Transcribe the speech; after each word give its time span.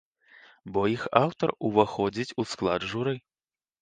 Бо 0.77 0.81
іх 0.93 1.03
аўтар 1.21 1.49
уваходзіць 1.69 2.29
у 2.41 2.47
склад 2.55 2.91
журы. 2.95 3.15